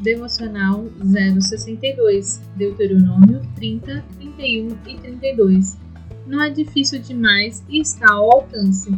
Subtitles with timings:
[0.00, 5.76] Devocional 062, Deuteronômio 30, 31 e 32.
[6.26, 8.90] Não é difícil demais e está ao alcance.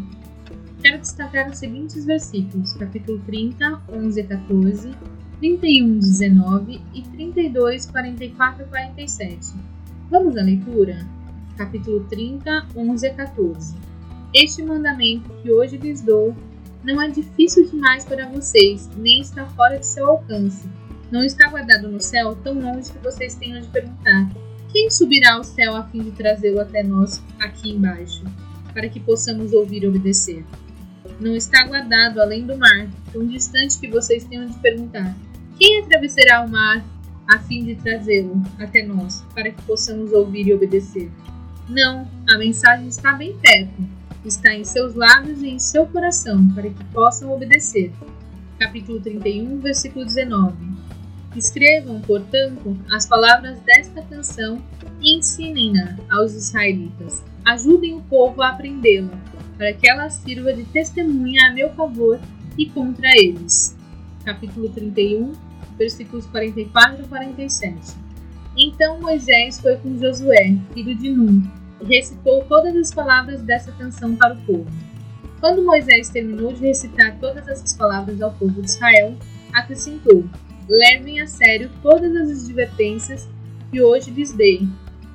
[0.81, 4.91] Quero destacar os seguintes versículos: capítulo 30, 11 a 14,
[5.41, 9.55] 31, 19 e 32, 44 a 47.
[10.09, 11.05] Vamos à leitura?
[11.57, 13.75] Capítulo 30, 11 a 14.
[14.33, 16.33] Este mandamento que hoje lhes dou
[16.85, 20.69] não é difícil demais para vocês, nem está fora de seu alcance
[21.13, 24.31] não está guardado no céu tão longe que vocês tenham de perguntar:
[24.73, 28.25] quem subirá ao céu a fim de trazê-lo até nós aqui embaixo,
[28.73, 30.43] para que possamos ouvir e obedecer?
[31.21, 35.15] Não está guardado além do mar, tão distante que vocês tenham de perguntar:
[35.59, 36.83] quem atravessará o mar
[37.31, 41.11] a fim de trazê-lo até nós, para que possamos ouvir e obedecer?
[41.69, 43.87] Não, a mensagem está bem perto,
[44.25, 47.93] está em seus lábios e em seu coração, para que possam obedecer.
[48.59, 50.73] Capítulo 31, versículo 19.
[51.37, 54.63] Escrevam, portanto, as palavras desta canção
[55.01, 57.23] e ensinem-na aos israelitas.
[57.45, 59.19] Ajudem o povo a aprendê-la,
[59.57, 62.21] para que ela sirva de testemunha a meu favor
[62.59, 63.77] e contra eles.
[64.25, 65.33] Capítulo 31,
[65.79, 67.97] versículos 44 e 47.
[68.57, 71.43] Então Moisés foi com Josué, filho de Nun,
[71.81, 74.71] e recitou todas as palavras dessa canção para o povo.
[75.41, 79.17] Quando Moisés terminou de recitar todas essas palavras ao povo de Israel,
[79.53, 80.25] acrescentou:
[80.69, 83.29] levem a sério todas as advertências
[83.71, 84.69] que hoje lhes dei.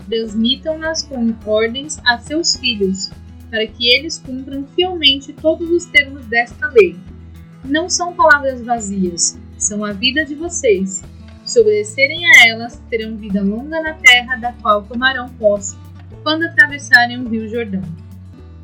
[0.10, 3.10] Transmitam-nas com ordens a seus filhos,
[3.50, 6.96] para que eles cumpram fielmente todos os termos desta lei.
[7.64, 11.04] Não são palavras vazias, são a vida de vocês.
[11.46, 15.78] Se obedecerem a elas, terão vida longa na terra da qual tomarão posse
[16.24, 17.82] quando atravessarem o rio Jordão.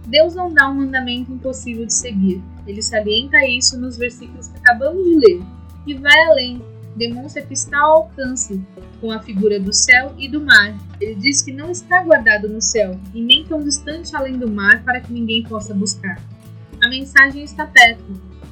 [0.05, 2.41] Deus não dá um mandamento impossível de seguir.
[2.67, 5.41] Ele salienta isso nos versículos que acabamos de ler
[5.85, 6.61] e vai além,
[6.95, 8.61] demonstra que está ao alcance,
[9.01, 10.77] com a figura do céu e do mar.
[10.99, 14.83] Ele diz que não está guardado no céu, e nem tão distante além do mar
[14.83, 16.21] para que ninguém possa buscar.
[16.83, 18.03] A mensagem está perto,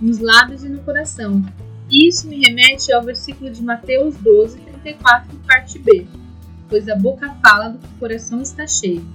[0.02, 1.44] nos lábios e no coração.
[1.90, 6.08] E isso me remete ao versículo de Mateus 12, 34, parte B.
[6.70, 9.06] Pois a boca fala do que o coração está cheio.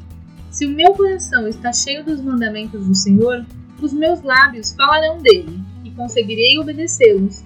[0.51, 3.45] Se o meu coração está cheio dos mandamentos do Senhor,
[3.81, 7.43] os meus lábios falarão dele, e conseguirei obedecê-los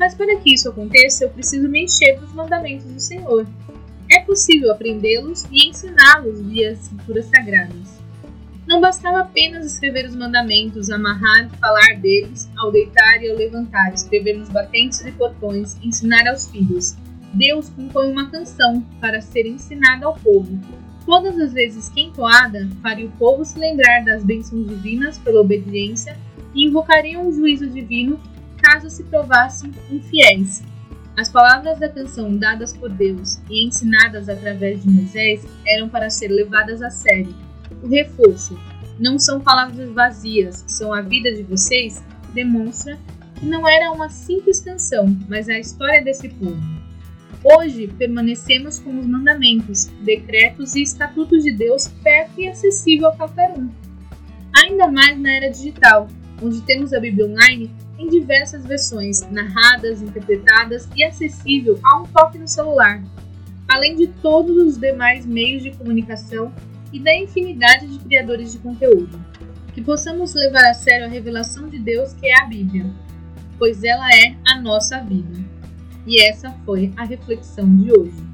[0.00, 3.46] mas para que isso aconteça, eu preciso me encher dos mandamentos do Senhor.
[4.10, 8.00] É possível aprendê-los e ensiná-los via as escrituras sagradas.
[8.66, 13.92] Não bastava apenas escrever os mandamentos, amarrar e falar deles, ao deitar e ao levantar,
[13.92, 16.96] escrever nos batentes e portões, ensinar aos filhos.
[17.34, 20.58] Deus compõe uma canção para ser ensinada ao povo.
[21.04, 26.16] Todas as vezes que entoada, faria o povo se lembrar das bênçãos divinas pela obediência
[26.54, 28.18] e invocariam o juízo divino
[28.70, 30.62] caso se provassem infiéis.
[31.16, 36.28] As palavras da canção dadas por Deus e ensinadas através de Moisés eram para ser
[36.28, 37.34] levadas a sério.
[37.82, 38.56] O reforço,
[38.96, 42.00] não são palavras vazias, são a vida de vocês,
[42.32, 42.96] demonstra
[43.34, 46.60] que não era uma simples canção, mas a história desse povo.
[47.42, 53.52] Hoje permanecemos com os mandamentos, decretos e estatutos de Deus perto e acessível a qualquer
[53.58, 53.68] um.
[54.62, 56.06] Ainda mais na era digital,
[56.40, 62.38] onde temos a Bíblia online em diversas versões, narradas, interpretadas e acessível a um toque
[62.38, 63.02] no celular,
[63.68, 66.50] além de todos os demais meios de comunicação
[66.90, 69.22] e da infinidade de criadores de conteúdo.
[69.74, 72.86] Que possamos levar a sério a revelação de Deus que é a Bíblia,
[73.58, 75.38] pois ela é a nossa vida.
[76.06, 78.30] E essa foi a reflexão de hoje.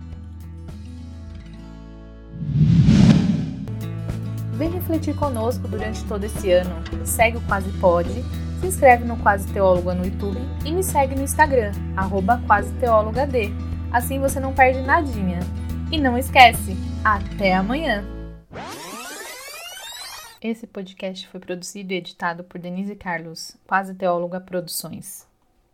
[4.53, 6.73] Vem refletir conosco durante todo esse ano.
[7.05, 8.25] Segue o Quase Pode
[8.61, 13.33] se inscreve no Quase Teóloga no YouTube e me segue no Instagram, arroba quaseteólogad.
[13.93, 15.41] Assim você não perde nadinha.
[15.93, 18.05] E não esquece, até amanhã!
[20.43, 25.27] Esse podcast foi produzido e editado por Denise Carlos, Quase Teóloga Produções.